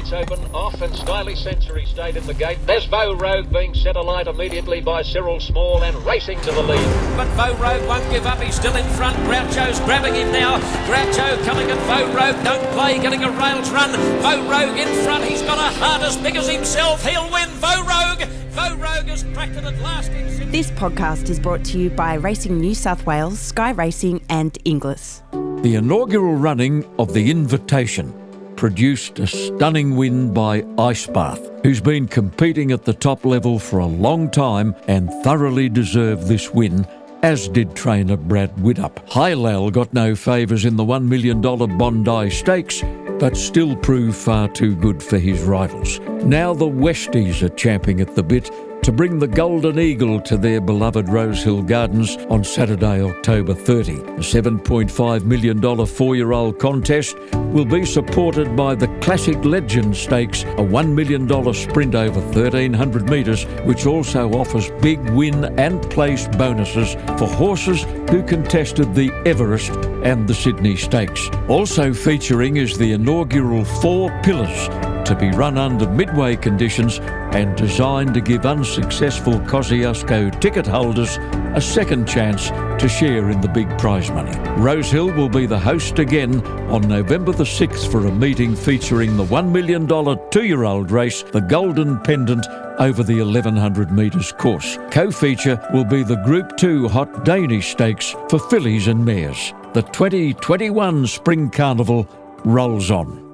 [0.00, 2.58] gates open off and Stylish Century stayed in the gate.
[2.66, 7.16] There's Vo Rogue being set alight immediately by Cyril Small and racing to the lead.
[7.16, 8.38] But Vo Rogue won't give up.
[8.40, 9.16] He's still in front.
[9.18, 10.58] Groucho's grabbing him now.
[10.86, 12.42] Groucho coming at Vo Rogue.
[12.44, 13.90] Don't play, getting a rails run.
[14.22, 15.24] Vo Rogue in front.
[15.24, 17.04] He's got a heart as big as himself.
[17.04, 17.48] He'll win.
[17.50, 18.26] Vo Rogue.
[18.50, 20.10] Vo Rogue has cracked it at last.
[20.50, 25.22] This podcast is brought to you by Racing New South Wales, Sky Racing, and Inglis.
[25.62, 28.19] The inaugural running of the Invitation
[28.60, 33.86] produced a stunning win by Icebath, who's been competing at the top level for a
[33.86, 36.86] long time and thoroughly deserved this win,
[37.22, 38.96] as did trainer Brad Widdup.
[39.08, 42.82] Hylal got no favours in the $1 million Bondi Stakes,
[43.18, 45.98] but still proved far too good for his rivals.
[46.22, 48.50] Now the Westies are champing at the bit
[48.82, 53.94] to bring the Golden Eagle to their beloved Rosehill Gardens on Saturday, October 30.
[53.94, 60.44] The $7.5 million four year old contest will be supported by the Classic Legend Stakes,
[60.44, 66.94] a $1 million sprint over 1,300 metres, which also offers big win and place bonuses
[67.18, 69.72] for horses who contested the Everest
[70.04, 71.28] and the Sydney Stakes.
[71.48, 74.68] Also featuring is the inaugural Four Pillars
[75.06, 77.00] to be run under midway conditions
[77.32, 81.16] and designed to give unsuccessful Kosciuszko ticket holders
[81.54, 82.50] a second chance
[82.80, 84.36] to share in the big prize money.
[84.60, 89.24] Rosehill will be the host again on November the 6th for a meeting featuring the
[89.24, 89.86] $1 million
[90.30, 92.46] two year old race, the Golden Pendant,
[92.78, 94.78] over the 1100 metres course.
[94.90, 99.52] Co feature will be the Group 2 Hot Danish Stakes for fillies and mares.
[99.74, 102.08] The 2021 Spring Carnival
[102.44, 103.28] rolls on.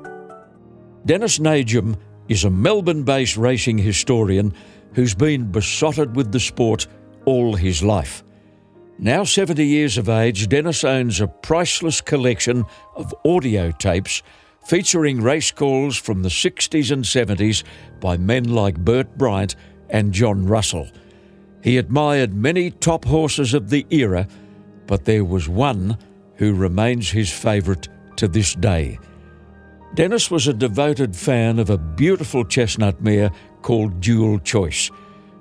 [1.06, 1.96] Dennis Najum
[2.28, 4.52] is a Melbourne based racing historian
[4.94, 6.86] who's been besotted with the sport
[7.24, 8.22] all his life.
[8.98, 14.22] Now 70 years of age, Dennis owns a priceless collection of audio tapes
[14.66, 17.62] featuring race calls from the 60s and 70s
[18.00, 19.54] by men like Bert Bryant
[19.90, 20.88] and John Russell.
[21.62, 24.26] He admired many top horses of the era,
[24.86, 25.98] but there was one
[26.36, 28.98] who remains his favourite to this day.
[29.94, 33.30] Dennis was a devoted fan of a beautiful chestnut mare
[33.62, 34.90] called Dual Choice,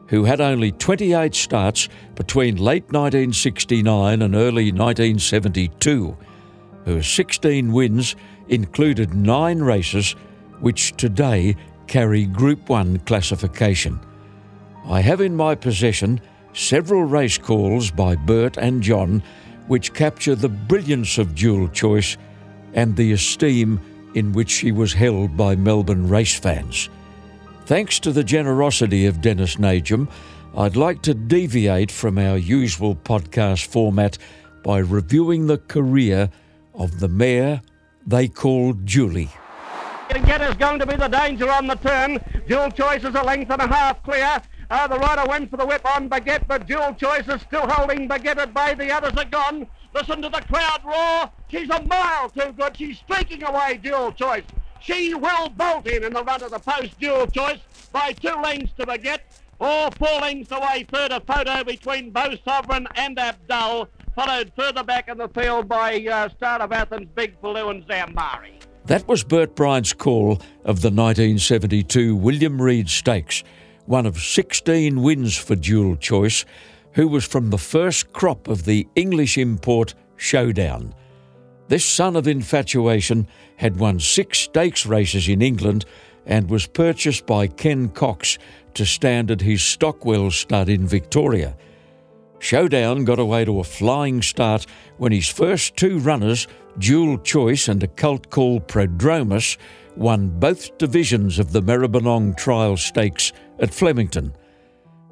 [0.07, 6.17] who had only 28 starts between late 1969 and early 1972.
[6.85, 8.15] Her 16 wins
[8.47, 10.13] included nine races,
[10.59, 11.55] which today
[11.87, 13.99] carry Group 1 classification.
[14.85, 16.21] I have in my possession
[16.53, 19.21] several race calls by Bert and John
[19.67, 22.17] which capture the brilliance of dual choice
[22.73, 23.79] and the esteem
[24.15, 26.89] in which she was held by Melbourne race fans.
[27.65, 30.09] Thanks to the generosity of Dennis Najum,
[30.57, 34.17] I'd like to deviate from our usual podcast format
[34.63, 36.29] by reviewing the career
[36.73, 37.61] of the mare
[38.07, 39.29] they called Julie.
[40.09, 42.19] Get is going to be the danger on the turn.
[42.47, 44.41] Dual choice is a length and a half clear.
[44.69, 48.07] Uh, the rider went for the whip on Baguette, but dual choice is still holding
[48.07, 48.73] Baguette at bay.
[48.75, 49.67] The others are gone.
[49.95, 51.31] Listen to the crowd roar.
[51.47, 52.75] She's a mile too good.
[52.75, 54.43] She's streaking away dual choice.
[54.81, 57.59] She will bolt in in the run of the post dual choice
[57.93, 59.21] by two lengths to the Baguette.
[59.57, 65.07] Or four lengths away, third a photo between Beau Sovereign and Abdul, followed further back
[65.07, 68.51] in the field by uh, Star of Athens, Big Blue and Zambari.
[68.87, 70.33] That was Bert Bryant's call
[70.65, 73.45] of the 1972 William Reid Stakes,
[73.85, 76.43] one of 16 wins for dual choice,
[76.95, 80.95] who was from the first crop of the English import Showdown.
[81.67, 85.85] This son of infatuation had won six stakes races in England
[86.25, 88.37] and was purchased by Ken Cox
[88.75, 91.55] to stand at his Stockwell stud in Victoria.
[92.39, 94.65] Showdown got away to a flying start
[94.97, 96.47] when his first two runners,
[96.77, 99.57] Dual Choice and a colt called Prodromus,
[99.95, 104.33] won both divisions of the Maribyrnong Trial Stakes at Flemington.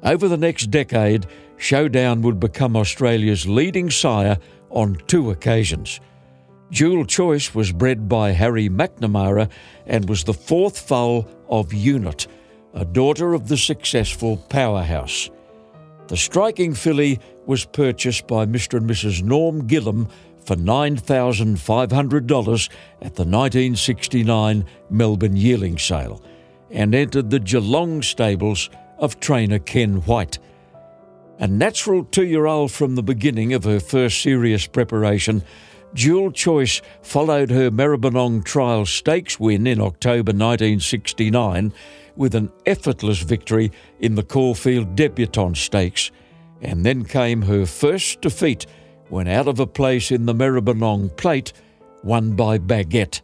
[0.02, 1.26] Over the next decade,
[1.56, 4.38] Showdown would become Australia's leading sire
[4.70, 6.00] on two occasions.
[6.70, 9.48] Dual Choice was bred by Harry McNamara
[9.86, 12.26] and was the fourth foal of Unit,
[12.72, 15.30] a daughter of the successful Powerhouse.
[16.08, 18.78] The striking filly was purchased by Mr.
[18.78, 19.22] and Mrs.
[19.22, 20.10] Norm Gillam
[20.44, 22.68] for $9,500
[23.00, 26.20] at the 1969 Melbourne Yearling Sale
[26.70, 28.68] and entered the Geelong stables
[28.98, 30.38] of trainer Ken White.
[31.40, 35.42] A natural two year old from the beginning of her first serious preparation,
[35.92, 41.72] Dual Choice followed her Maribyrnong Trial Stakes win in October 1969
[42.16, 46.12] with an effortless victory in the Caulfield Debutante Stakes,
[46.60, 48.66] and then came her first defeat
[49.08, 51.52] when out of a place in the Maribyrnong Plate,
[52.04, 53.22] won by Baguette.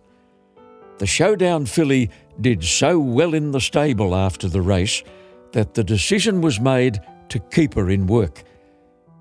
[0.98, 2.10] The showdown filly
[2.40, 5.02] did so well in the stable after the race
[5.52, 8.44] that the decision was made to keep her in work.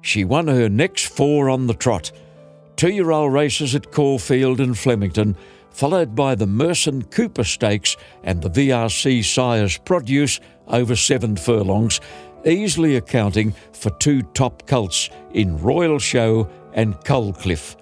[0.02, 2.12] She won her next four on the trot
[2.80, 5.36] two year old races at Caulfield and Flemington,
[5.70, 12.00] followed by the Merson Cooper Stakes and the VRC Sires Produce over seven furlongs,
[12.46, 17.76] easily accounting for two top colts in Royal Show and Coldcliff.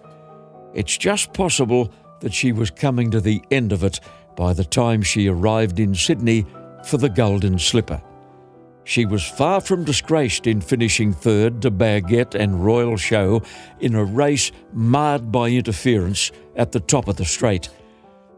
[0.73, 3.99] It's just possible that she was coming to the end of it
[4.35, 6.43] by the time she arrived in Sydney
[6.83, 8.01] for the Golden Slipper.
[8.87, 13.41] She was far from disgraced in finishing third to Baguette and Royal Show
[13.81, 17.67] in a race marred by interference at the top of the straight.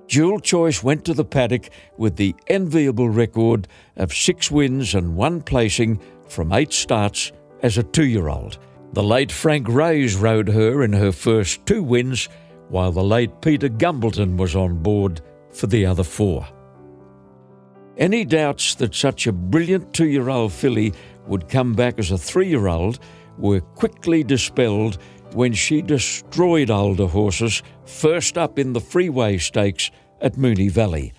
[0.07, 5.39] Dual Choice went to the paddock with the enviable record of six wins and one
[5.41, 7.31] placing from eight starts
[7.61, 8.57] as a two year old.
[8.93, 12.27] The late Frank Reys rode her in her first two wins,
[12.69, 16.47] while the late Peter Gumbleton was on board for the other four.
[17.99, 20.93] Any doubts that such a brilliant two year old filly
[21.27, 22.97] would come back as a three year old
[23.37, 24.97] were quickly dispelled
[25.33, 29.91] when she destroyed older horses first up in the freeway stakes
[30.21, 31.11] at Moonee Valley.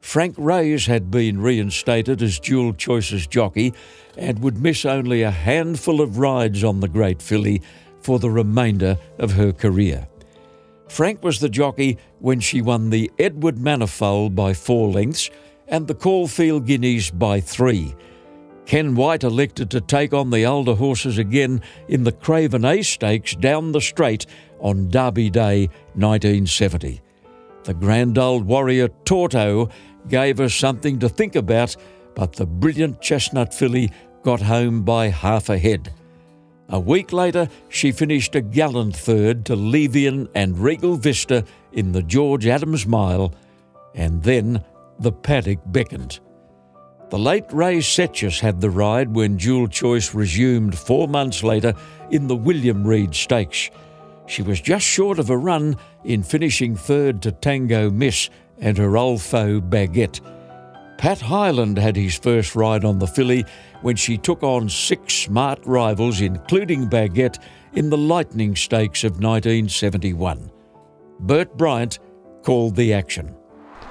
[0.00, 3.72] Frank Reys had been reinstated as dual choices jockey
[4.16, 7.62] and would miss only a handful of rides on the great filly
[8.00, 10.08] for the remainder of her career.
[10.88, 15.30] Frank was the jockey when she won the Edward Manifold by four lengths
[15.68, 17.94] and the Caulfield Guineas by three.
[18.66, 23.34] Ken White elected to take on the older horses again in the Craven A Stakes
[23.34, 24.26] down the straight
[24.60, 27.00] on Derby Day 1970.
[27.64, 29.70] The grand old warrior Torto
[30.08, 31.76] gave us something to think about,
[32.14, 33.90] but the brilliant chestnut filly
[34.22, 35.92] got home by half a head.
[36.68, 42.02] A week later, she finished a gallant third to Levian and Regal Vista in the
[42.02, 43.32] George Adams Mile,
[43.94, 44.62] and then
[44.98, 46.20] the paddock beckoned.
[47.10, 51.72] The late Ray Setchus had the ride when Dual Choice resumed four months later
[52.10, 53.70] in the William Reid Stakes.
[54.26, 58.28] She was just short of a run in finishing third to Tango Miss
[58.58, 60.20] and her old foe Baguette.
[60.98, 63.46] Pat Hyland had his first ride on the filly
[63.82, 67.38] when she took on six smart rivals, including Baguette,
[67.72, 70.50] in the Lightning Stakes of 1971.
[71.20, 71.98] Bert Bryant
[72.42, 73.37] called the action.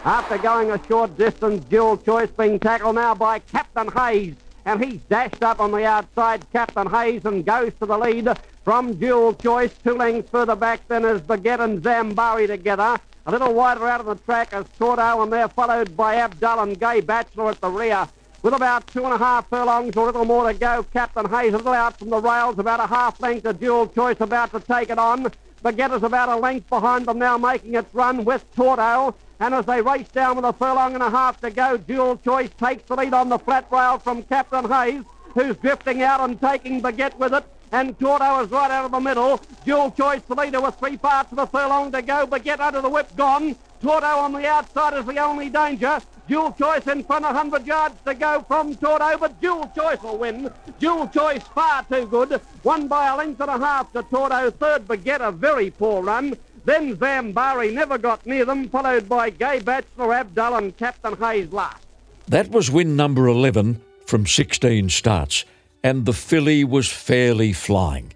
[0.08, 4.36] After going a short distance, dual choice being tackled now by Captain Hayes.
[4.64, 8.30] And he's dashed up on the outside, Captain Hayes, and goes to the lead
[8.64, 9.76] from dual choice.
[9.84, 12.98] Two lengths further back than is Baguette and Zambari together.
[13.26, 16.80] A little wider out of the track as Tordo, and they're followed by Abdul and
[16.80, 18.08] Gay Bachelor at the rear.
[18.44, 21.54] With about two and a half furlongs or a little more to go, Captain Hayes
[21.54, 24.62] a little out from the rails, about a half length of dual choice about to
[24.62, 25.30] take it on.
[25.66, 29.14] Baguette is about a length behind them now, making its run with Tordo.
[29.40, 32.50] And as they race down with a furlong and a half to go, Dual Choice
[32.60, 35.04] takes the lead on the flat rail from Captain Hayes,
[35.36, 37.46] who's drifting out and taking Baguette with it.
[37.72, 39.42] And Tordo is right out of the middle.
[39.66, 42.26] Dual Choice the leader with three parts of a furlong to go.
[42.26, 43.56] Baguette under the whip gone.
[43.82, 46.00] Tordo on the outside is the only danger.
[46.28, 50.52] Dual Choice in front, 100 yards to go from Tordo, but Dual Choice will win.
[50.80, 52.42] Dual Choice far too good.
[52.64, 54.50] Won by a length and a half to Tordo.
[54.50, 56.36] Third, Baguette, a very poor run.
[56.68, 61.88] Then Zambari never got near them, followed by Gay Bachelor, Abdul, and Captain Hayes last.
[62.28, 65.46] That was win number 11 from 16 starts,
[65.82, 68.12] and the filly was fairly flying.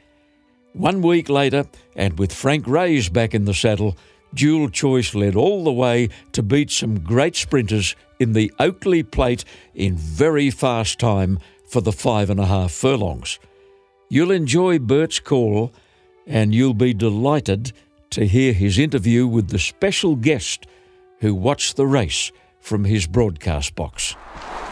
[0.74, 3.96] One week later, and with Frank Reys back in the saddle,
[4.34, 9.46] Dual Choice led all the way to beat some great sprinters in the Oakleigh Plate
[9.75, 13.40] in very fast time for the five and a half furlongs.
[14.10, 15.72] You'll enjoy Bert's call,
[16.28, 17.72] and you'll be delighted
[18.12, 20.68] to hear his interview with the special guest
[21.20, 24.15] who watched the race from his broadcast box.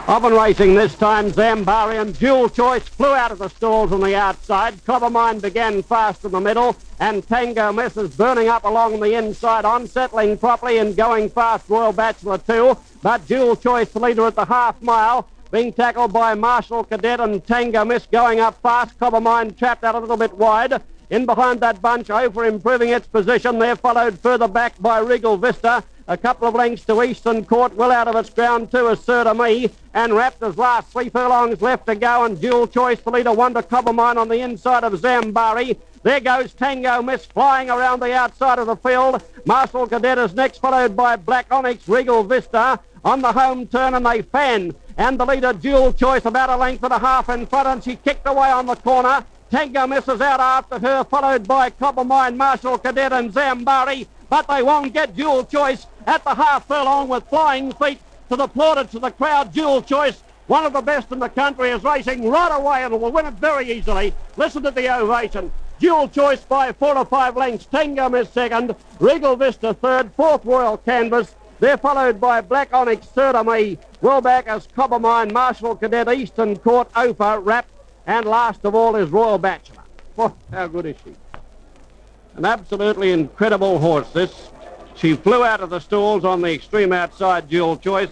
[0.07, 4.15] Oven racing this time, Zambari and Dual Choice flew out of the stalls on the
[4.15, 4.83] outside.
[4.83, 9.65] Coppermine began fast in the middle, and Tango Miss is burning up along the inside
[9.65, 11.69] on, settling properly and going fast.
[11.69, 15.27] Royal Bachelor too, but Dual Choice the leader at the half mile.
[15.51, 18.97] Being tackled by Marshall Cadet and Tango Miss going up fast.
[18.99, 20.81] Coppermine trapped out a little bit wide.
[21.09, 23.57] In behind that bunch, oh, over improving its position.
[23.57, 25.83] They're followed further back by Regal Vista.
[26.07, 29.23] A couple of lengths to Eastern Court, well out of its ground too, is Sir
[29.23, 29.69] to Me.
[29.93, 34.17] And Raptors last three furlongs left to go, and dual choice the leader, Wonder Coppermine
[34.17, 35.77] on the inside of Zambari.
[36.03, 39.23] There goes Tango Miss flying around the outside of the field.
[39.45, 44.05] Marshall Cadet is next, followed by Black Onyx, Regal Vista on the home turn, and
[44.05, 44.73] they fan.
[44.97, 47.95] And the leader, dual choice, about a length and a half in front, and she
[47.95, 49.25] kicked away on the corner.
[49.51, 54.07] Tango misses out after her, followed by Coppermine, Marshall Cadet, and Zambari.
[54.29, 58.47] but they won't get dual choice at the half furlong with flying feet to the
[58.47, 59.51] plaudits of the crowd.
[59.51, 63.11] Dual choice, one of the best in the country, is racing right away and will
[63.11, 64.13] win it very easily.
[64.37, 65.51] Listen to the ovation.
[65.79, 67.65] Dual choice by four or five lengths.
[67.65, 71.33] Tangum is second, Regal Vista third, fourth Royal Canvas.
[71.59, 73.07] They're followed by Black Onyx,
[73.45, 77.65] me, well back as Coppermine, Marshall Cadet, Eastern Court, Ophir, Rap,
[78.09, 79.83] and last of all is Royal Bachelor.
[80.17, 81.13] Oh, how good is she?
[82.35, 84.49] An absolutely incredible horse, this.
[84.95, 88.09] She flew out of the stalls on the extreme outside dual choice,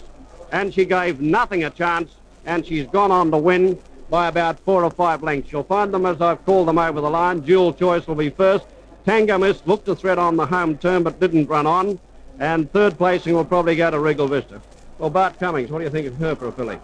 [0.52, 2.14] and she gave nothing a chance,
[2.46, 3.76] and she's gone on to win
[4.08, 5.50] by about four or five lengths.
[5.50, 7.40] You'll find them as I've called them over the line.
[7.40, 8.66] Dual choice will be first.
[9.04, 11.98] Tango Miss looked to threat on the home turn, but didn't run on.
[12.38, 14.62] And third placing will probably go to Regal Vista.
[14.98, 16.78] Well, Bart Cummings, what do you think of her for a filly?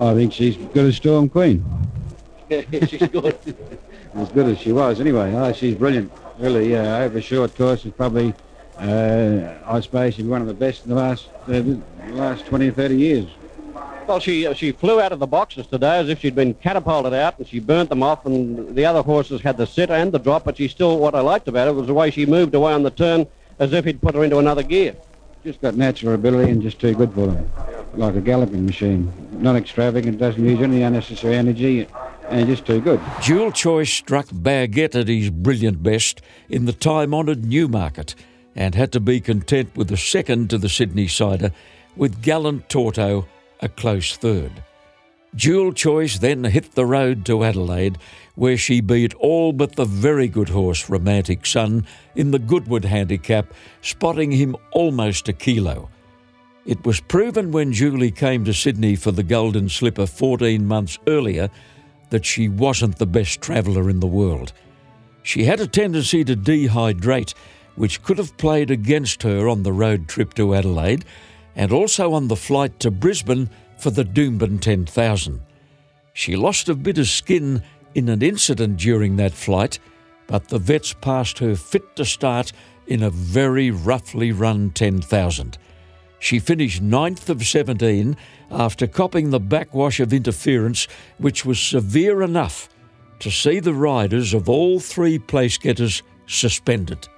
[0.00, 1.64] I think she's good as Storm Queen.
[2.50, 3.36] she's good.
[4.14, 5.32] as good as she was, anyway.
[5.34, 6.12] Oh, she's brilliant.
[6.38, 8.34] Really, uh, over a short course, is probably,
[8.78, 11.62] uh, I suppose, she's one of the best in the last uh,
[12.08, 13.26] last 20 or 30 years.
[14.06, 17.38] Well, she she flew out of the boxes today as if she'd been catapulted out,
[17.38, 20.44] and she burnt them off, and the other horses had the sit and the drop,
[20.44, 22.82] but she still, what I liked about it was the way she moved away on
[22.82, 23.26] the turn
[23.58, 24.96] as if he'd put her into another gear.
[25.44, 27.50] Just got natural ability and just too good for them.
[27.94, 29.12] Like a galloping machine.
[29.32, 31.88] Not extravagant, doesn't use any unnecessary energy,
[32.28, 33.00] and just too good.
[33.24, 38.14] Dual Choice struck Baguette at his brilliant best in the time-honoured Newmarket
[38.54, 41.50] and had to be content with the second to the Sydney Cider,
[41.96, 43.26] with Gallant Torto
[43.60, 44.62] a close third.
[45.34, 47.96] Dual Choice then hit the road to Adelaide,
[48.34, 53.54] where she beat all but the very good horse Romantic Sun in the Goodwood handicap,
[53.80, 55.88] spotting him almost a kilo.
[56.66, 61.48] It was proven when Julie came to Sydney for the Golden Slipper 14 months earlier
[62.10, 64.52] that she wasn't the best traveller in the world.
[65.22, 67.32] She had a tendency to dehydrate,
[67.74, 71.06] which could have played against her on the road trip to Adelaide
[71.56, 73.48] and also on the flight to Brisbane
[73.82, 75.40] for the Doomben 10,000.
[76.12, 77.64] She lost a bit of skin
[77.96, 79.80] in an incident during that flight,
[80.28, 82.52] but the vets passed her fit to start
[82.86, 85.58] in a very roughly run 10,000.
[86.20, 88.16] She finished ninth of 17
[88.52, 90.86] after copping the backwash of interference,
[91.18, 92.68] which was severe enough
[93.18, 97.08] to see the riders of all three place getters suspended.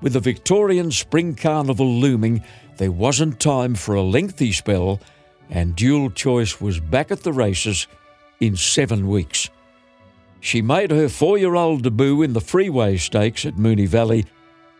[0.00, 2.44] With the Victorian Spring Carnival looming,
[2.76, 5.00] there wasn't time for a lengthy spell,
[5.52, 7.86] and Dual Choice was back at the races
[8.40, 9.50] in seven weeks.
[10.40, 14.24] She made her four year old debut in the Freeway Stakes at Moonee Valley.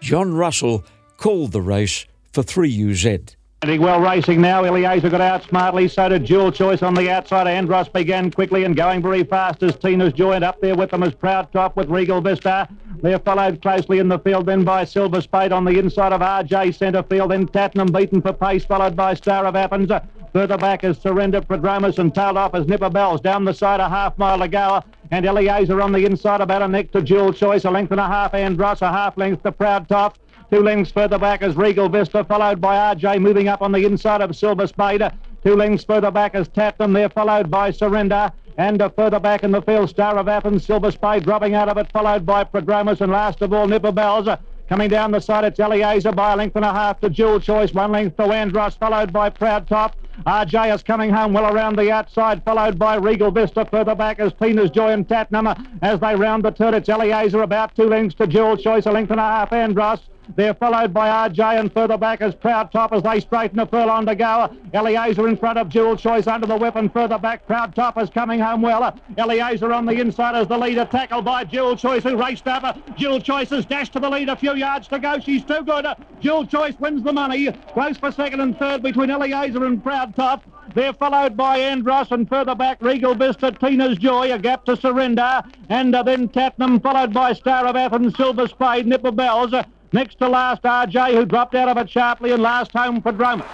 [0.01, 0.85] John Russell
[1.19, 3.37] called the race for 3UZ.
[3.65, 4.65] Well racing now.
[4.65, 5.87] Eliezer got out smartly.
[5.87, 7.47] So did Dual Choice on the outside.
[7.47, 11.15] Andros began quickly and going very fast as Tina's joined up there with them as
[11.15, 12.67] Proud Top with Regal Vista.
[13.03, 16.75] They're followed closely in the field then by Silver Spade on the inside of RJ
[16.75, 17.31] centre field.
[17.31, 19.91] Then Tatnam beaten for pace, followed by Star of Athens.
[20.33, 23.21] Further back is Surrender Prodromus and tailed off as Nipper Bells.
[23.21, 24.83] Down the side, a half mile to go.
[25.11, 27.67] And Eliezer on the inside, about a neck to Dual Choice.
[27.67, 28.81] A length and a half, Andros.
[28.81, 30.19] A half length to Proud Top.
[30.51, 34.23] Two lengths further back is Regal Vista, followed by RJ moving up on the inside
[34.23, 35.03] of Silver Spade.
[35.45, 36.95] Two lengths further back is Tapton.
[36.95, 38.33] They're followed by Surrender.
[38.57, 41.77] And uh, further back in the field, Star of Athens, Silver Spade dropping out of
[41.77, 44.29] it, followed by Prodromus, and last of all, Nipper Bells.
[44.69, 47.75] Coming down the side, it's Eliezer by a length and a half to Dual Choice,
[47.75, 49.97] one length to Andros, followed by Proud Top.
[50.27, 53.65] RJ is coming home well around the outside, followed by Regal Vista.
[53.65, 55.67] Further back is Tina's Joy and Tatnum.
[55.83, 59.11] As they round the turn, it's Eliezer about two lengths to Dual Choice, a length
[59.11, 60.01] and a half Andros.
[60.37, 64.07] They're followed by RJ and further back as Proud Top as they straighten a furlong
[64.07, 64.51] to go.
[64.73, 68.09] Eliezer in front of Dual Choice under the whip and further back Proud Top is
[68.09, 68.99] coming home well.
[69.19, 72.97] Eliezer on the inside as the leader tackled by Dual Choice who raced up.
[72.97, 75.19] Dual Choice has dashed to the lead a few yards to go.
[75.19, 75.87] She's too good.
[76.21, 77.51] Dual Choice wins the money.
[77.51, 80.45] Close for second and third between Eliezer and Proud Top.
[80.75, 85.43] They're followed by Andros and further back Regal Vista, Tina's Joy, a gap to surrender.
[85.69, 89.53] And uh, then Tatnam followed by Star of Athens, Silver Spade, Nipper Bells.
[89.93, 93.47] Next to last, RJ, who dropped out of it sharply, and last home Prodromus.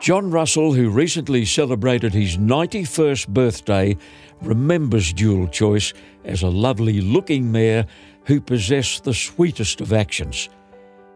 [0.00, 3.96] John Russell, who recently celebrated his 91st birthday,
[4.42, 5.92] remembers Dual Choice
[6.24, 7.86] as a lovely looking mare
[8.26, 10.48] who possessed the sweetest of actions.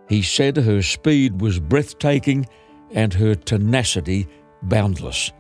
[0.08, 2.46] He said her speed was breathtaking
[2.90, 4.26] and her tenacity
[4.62, 5.32] boundless.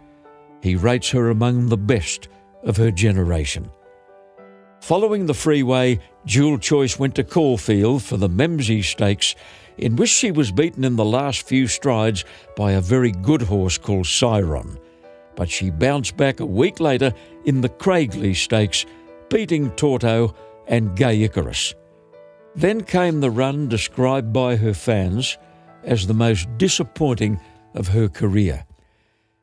[0.62, 2.28] He rates her among the best
[2.62, 3.70] of her generation.
[4.82, 9.36] Following the freeway, Dual Choice went to Caulfield for the Memsie Stakes,
[9.78, 12.24] in which she was beaten in the last few strides
[12.56, 14.80] by a very good horse called Siron.
[15.36, 18.84] But she bounced back a week later in the Craiglee Stakes,
[19.30, 20.34] beating Torto
[20.66, 21.76] and Gay Icarus.
[22.56, 25.38] Then came the run described by her fans
[25.84, 27.40] as the most disappointing
[27.74, 28.66] of her career.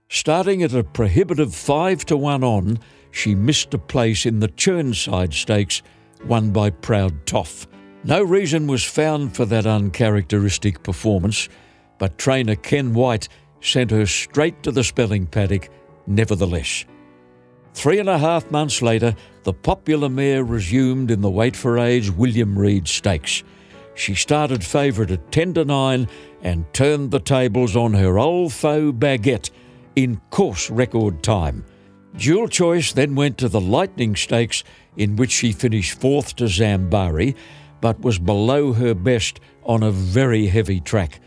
[0.09, 2.79] Starting at a prohibitive 5 to 1 on,
[3.11, 5.81] she missed a place in the Chirnside Stakes
[6.25, 7.67] won by Proud Toff.
[8.03, 11.49] No reason was found for that uncharacteristic performance,
[11.97, 13.27] but trainer Ken White
[13.61, 15.69] sent her straight to the spelling paddock
[16.07, 16.85] nevertheless.
[17.73, 22.09] Three and a half months later, the popular mare resumed in the Weight for Age
[22.09, 23.43] William Reid Stakes.
[23.95, 26.07] She started favourite at 10 to 9
[26.41, 29.49] and turned the tables on her old foe Baguette
[29.95, 31.65] in course record time.
[32.17, 34.63] Dual Choice then went to the Lightning Stakes,
[34.97, 37.35] in which she finished fourth to Zambari,
[37.81, 41.19] but was below her best on a very heavy track.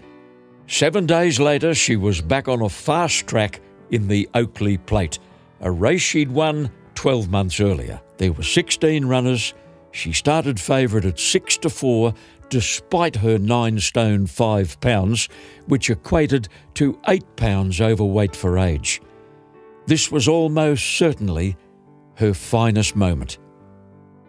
[0.66, 3.60] Seven days later, she was back on a fast track
[3.90, 5.18] in the Oakleigh Plate,
[5.60, 8.00] a race she'd won 12 months earlier.
[8.18, 9.54] There were 16 runners.
[9.92, 12.14] She started favourite at 6 to 4
[12.48, 15.28] despite her 9 stone 5 pounds,
[15.66, 19.00] which equated to 8 pounds overweight for age.
[19.86, 21.56] This was almost certainly
[22.16, 23.38] her finest moment.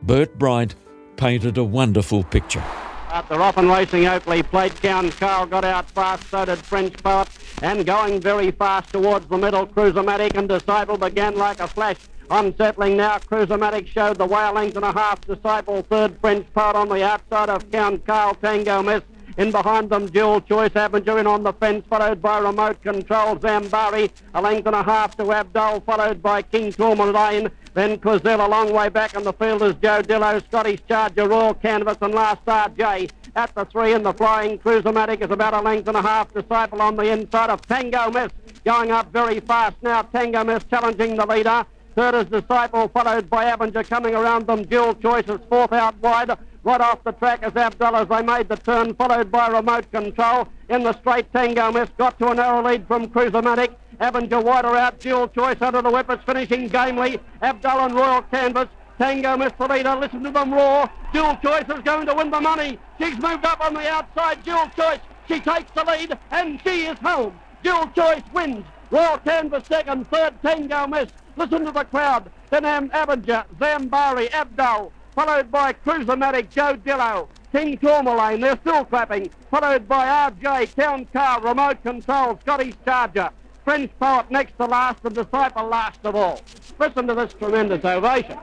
[0.01, 0.75] Bert Bryant
[1.15, 2.63] painted a wonderful picture.
[3.12, 7.27] At the Roffin Racing Oakleigh Plate, Count Carl got out fast, so did French Poet,
[7.62, 11.98] and going very fast towards the middle, Cruisermatic and Disciple began like a flash.
[12.31, 15.22] Unsettling now, Cruisermatic showed the way a length and a half.
[15.22, 19.03] Disciple third, French Poet on the outside of Count Carl, Tango Miss.
[19.37, 24.11] In behind them, Dual Choice Avenger in on the fence, followed by Remote Control Zambari.
[24.35, 27.49] A length and a half to Abdul, followed by King Tourmaline.
[27.73, 31.55] Then Quazelle a long way back on the field is Joe Dillo, Scottish Charger, Royal
[31.55, 33.09] Canvas, and last RJ.
[33.35, 36.31] At the three in the flying Cruisermatic is about a length and a half.
[36.31, 38.31] Disciple on the inside of Tango Miss.
[38.63, 40.03] Going up very fast now.
[40.03, 41.65] Tango Miss challenging the leader.
[41.95, 44.63] Third is Disciple, followed by Avenger coming around them.
[44.63, 46.37] Dual Choice is fourth out wide.
[46.63, 50.48] Right off the track as Abdullah as they made the turn, followed by remote control.
[50.70, 53.75] In the straight, Tango Miss got to a narrow lead from Cruisermatic.
[53.99, 56.10] Avenger wider out, dual choice under the whip.
[56.10, 57.19] It's finishing gamely.
[57.41, 58.69] Abdullah and Royal Canvas.
[58.97, 59.93] Tango Miss the leader.
[59.95, 60.89] Listen to them roar.
[61.12, 62.80] Dual choice is going to win the money.
[62.97, 64.41] She's moved up on the outside.
[64.43, 64.99] Dual choice.
[65.28, 67.38] She takes the lead and she is home.
[67.62, 68.65] Dual choice wins.
[68.89, 70.08] Royal Canvas second.
[70.10, 71.10] Third, Tango Miss.
[71.36, 72.32] Listen to the crowd.
[72.52, 77.28] Then Avenger, Zambari, Abdul, followed by Cruisermatic, Joe Dillo.
[77.52, 83.30] King Tourmaline, they're still clapping, followed by RJ, Count Carl, Remote Control, Scottish Charger.
[83.63, 86.41] French Poet next to last and Disciple last of all.
[86.80, 88.38] Listen to this tremendous ovation.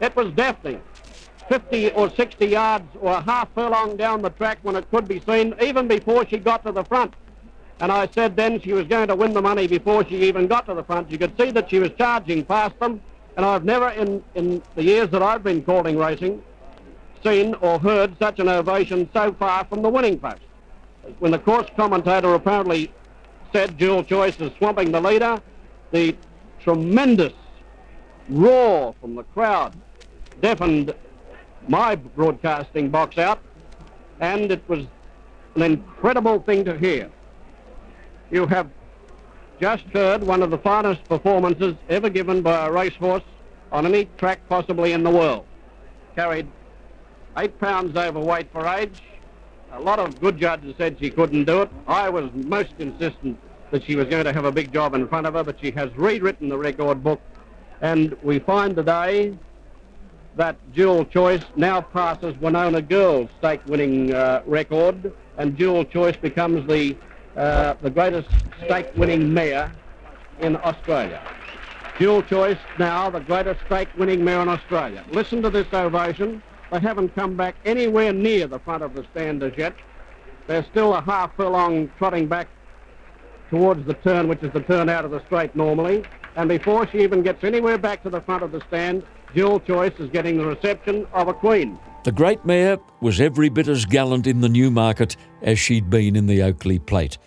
[0.00, 0.82] It was deafening.
[1.48, 5.20] 50 or 60 yards or a half furlong down the track when it could be
[5.26, 7.14] seen, even before she got to the front.
[7.80, 10.66] And I said then she was going to win the money before she even got
[10.66, 11.10] to the front.
[11.10, 13.00] You could see that she was charging past them.
[13.40, 16.42] And I've never, in, in the years that I've been calling racing,
[17.24, 20.42] seen or heard such an ovation so far from the winning post.
[21.20, 22.92] When the course commentator apparently
[23.50, 25.40] said dual choice is swamping the leader,
[25.90, 26.14] the
[26.58, 27.32] tremendous
[28.28, 29.72] roar from the crowd
[30.42, 30.94] deafened
[31.66, 33.40] my broadcasting box out,
[34.20, 34.84] and it was
[35.54, 37.10] an incredible thing to hear.
[38.30, 38.68] You have
[39.60, 43.22] just heard one of the finest performances ever given by a racehorse
[43.70, 45.44] on any track possibly in the world.
[46.16, 46.48] Carried
[47.36, 49.02] eight pounds overweight for age.
[49.72, 51.70] A lot of good judges said she couldn't do it.
[51.86, 53.38] I was most insistent
[53.70, 55.70] that she was going to have a big job in front of her, but she
[55.72, 57.20] has rewritten the record book.
[57.82, 59.38] And we find today
[60.36, 66.66] that dual choice now passes Wenona Girl's stake winning uh, record, and dual choice becomes
[66.66, 66.96] the
[67.36, 68.28] uh, the greatest
[68.64, 69.72] stake-winning mare
[70.40, 71.20] in Australia.
[71.98, 75.04] Dual choice now the greatest stake-winning mare in Australia.
[75.10, 76.42] Listen to this ovation.
[76.72, 79.74] They haven't come back anywhere near the front of the stand as yet.
[80.46, 82.48] They're still a half furlong trotting back
[83.50, 86.04] towards the turn, which is the turn out of the straight normally.
[86.36, 89.02] And before she even gets anywhere back to the front of the stand,
[89.34, 91.78] Dual Choice is getting the reception of a queen.
[92.02, 96.26] The great mare was every bit as gallant in the Newmarket as she'd been in
[96.26, 97.18] the Oakleigh Plate.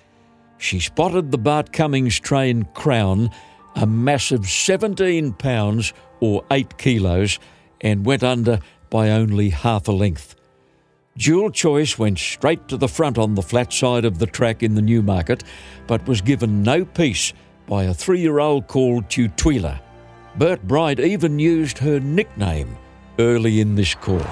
[0.57, 3.29] She spotted the Bart Cummings train Crown,
[3.75, 7.37] a massive 17 pounds or 8 kilos,
[7.81, 10.35] and went under by only half a length.
[11.17, 14.73] Dual Choice went straight to the front on the flat side of the track in
[14.73, 15.43] the Newmarket,
[15.85, 17.31] but was given no peace
[17.67, 19.79] by a three year old called Tutuila.
[20.37, 22.75] Bert Bryant even used her nickname
[23.19, 24.25] early in this call.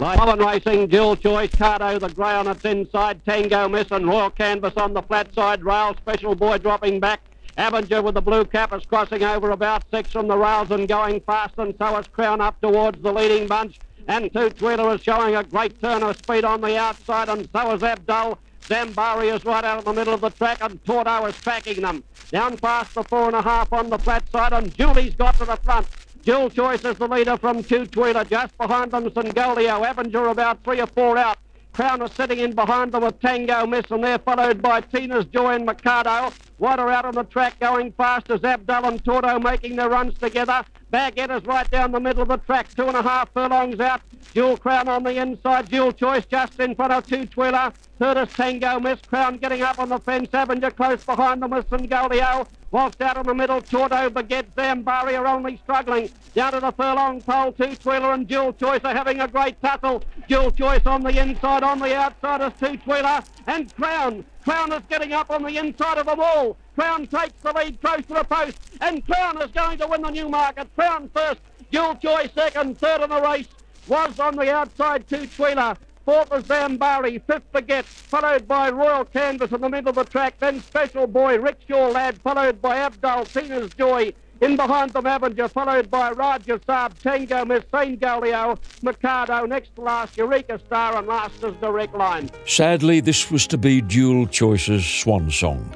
[0.00, 4.74] Like Racing, Dual Choice, Cardo, the grey on its inside, Tango Miss and Royal Canvas
[4.76, 7.20] on the flat side rail, Special Boy dropping back.
[7.56, 11.20] Avenger with the blue cap is crossing over about six from the rails and going
[11.20, 13.78] fast, and so is Crown up towards the leading bunch.
[14.08, 17.82] And Tutuila is showing a great turn of speed on the outside, and so is
[17.84, 18.38] Abdul.
[18.62, 22.02] Zambari is right out of the middle of the track, and Tordo is tracking them.
[22.32, 25.44] Down past the four and a half on the flat side, and Julie's got to
[25.44, 25.86] the front.
[26.24, 28.26] Dual Choice is the leader from Tutuila.
[28.26, 29.90] Just behind them, Singolio.
[29.90, 31.36] Avenger about three or four out.
[31.74, 35.56] Crown is sitting in behind them with Tango Miss, and they're followed by Tina's Joy
[35.56, 36.32] and Mikado.
[36.58, 40.64] Water out on the track going fast as Abdul and Tordo making their runs together.
[40.90, 44.00] Baguette is right down the middle of the track, two and a half furlongs out.
[44.32, 47.74] Jewel Crown on the inside, Dual Choice just in front of Tutuila.
[47.98, 51.68] Third is Tango Miss, Crown getting up on the fence, Avenger close behind them with
[51.68, 52.46] Singolio.
[52.74, 56.10] Walked out in the middle, Tordo, Baguette, Zambari are only struggling.
[56.34, 60.02] Down to the furlong pole, Tutuila and Dual Choice are having a great tussle.
[60.26, 64.24] Dual Choice on the inside, on the outside is Tutuila and Crown.
[64.42, 66.56] Crown is getting up on the inside of the wall.
[66.74, 70.10] Crown takes the lead close to the post, and Crown is going to win the
[70.10, 70.66] Newmarket.
[70.74, 73.46] Crown first, Dual Choice second, third in the race
[73.86, 75.76] was on the outside, Tutuila.
[76.04, 80.38] Fourth was Zambari, fifth Baguette, followed by Royal Canvas in the middle of the track,
[80.38, 84.12] then Special Boy, Rickshaw Lad, followed by Abdul, Tina's Joy,
[84.42, 89.80] in behind them, Avenger, followed by Raja Saab, Tango, Miss Saint Galileo, Mikado, next to
[89.80, 92.28] last, Eureka Star, and last is Direct Line.
[92.46, 95.74] Sadly, this was to be Dual Choice's swan song.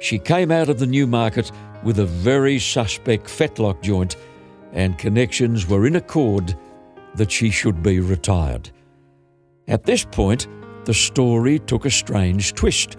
[0.00, 1.52] She came out of the new market
[1.84, 4.16] with a very suspect fetlock joint,
[4.72, 6.56] and connections were in accord
[7.14, 8.70] that she should be retired.
[9.68, 10.48] At this point,
[10.84, 12.96] the story took a strange twist.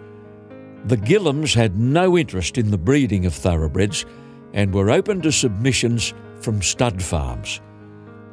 [0.85, 4.05] The Gillams had no interest in the breeding of thoroughbreds
[4.53, 7.61] and were open to submissions from stud farms.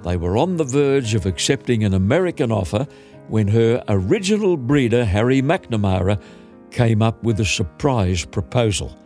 [0.03, 2.89] They were on the verge of accepting an American offer
[3.29, 6.21] when her original breeder, Harry McNamara,
[6.71, 8.99] came up with a surprise proposal.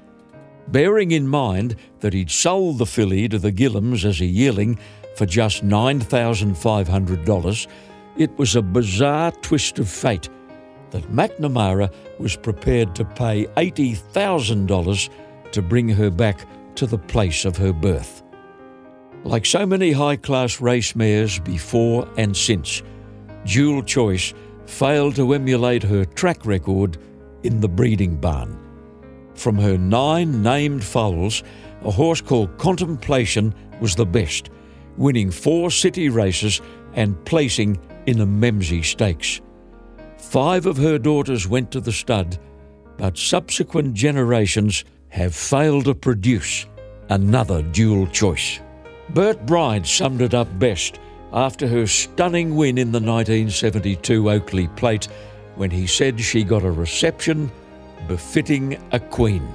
[0.68, 4.78] Bearing in mind that he'd sold the filly to the Gillams as a yearling
[5.16, 7.66] for just $9,500,
[8.18, 10.28] it was a bizarre twist of fate
[10.90, 15.10] that McNamara was prepared to pay $80,000
[15.52, 18.22] to bring her back to the place of her birth.
[19.24, 22.82] Like so many high class race mares before and since,
[23.44, 24.34] Dual Choice
[24.66, 26.98] failed to emulate her track record
[27.42, 28.58] in the breeding barn.
[29.34, 31.42] From her nine named foals,
[31.82, 34.50] a horse called Contemplation was the best,
[34.96, 36.60] winning four city races
[36.94, 37.78] and placing
[38.08, 39.42] in the Memsie Stakes.
[40.16, 42.38] Five of her daughters went to the stud,
[42.96, 46.64] but subsequent generations have failed to produce
[47.10, 48.60] another dual Choice.
[49.10, 50.98] Bert Bryant summed it up best
[51.34, 55.06] after her stunning win in the 1972 Oakleigh Plate
[55.56, 57.50] when he said she got a reception
[58.06, 59.46] befitting a queen.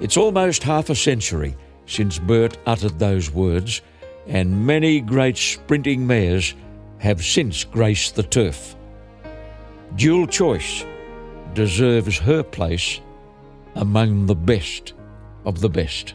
[0.00, 3.82] It's almost half a century since Bert uttered those words,
[4.26, 6.54] and many great sprinting mares
[7.00, 8.76] have since graced the turf.
[9.96, 10.84] Dual Choice
[11.54, 13.00] deserves her place
[13.74, 14.92] among the best
[15.44, 16.14] of the best.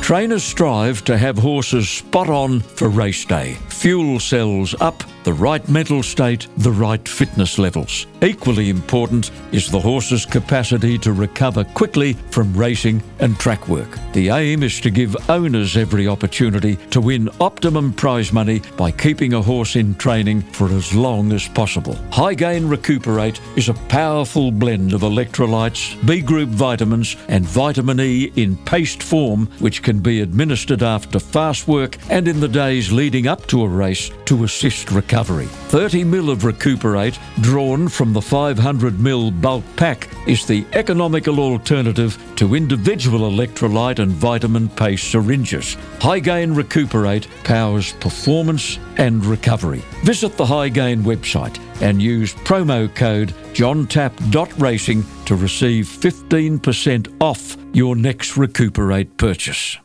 [0.00, 3.58] Trainers strive to have horses spot on for race day.
[3.68, 8.06] Fuel cells up, the right mental state, the right fitness levels.
[8.22, 13.98] Equally important is the horse's capacity to recover quickly from racing and track work.
[14.14, 19.34] The aim is to give owners every opportunity to win optimum prize money by keeping
[19.34, 21.96] a horse in training for as long as possible.
[22.10, 28.56] Hygain Recuperate is a powerful blend of electrolytes, B group vitamins, and vitamin E in
[28.64, 33.46] paste form, which can be administered after fast work and in the days leading up
[33.48, 35.17] to a race to assist recovery.
[35.24, 42.16] 30 ml of Recuperate, drawn from the 500 ml bulk pack, is the economical alternative
[42.36, 45.76] to individual electrolyte and vitamin paste syringes.
[45.98, 49.82] Hygain Recuperate powers performance and recovery.
[50.04, 58.36] Visit the Hygain website and use promo code johntap.racing to receive 15% off your next
[58.36, 59.78] Recuperate purchase.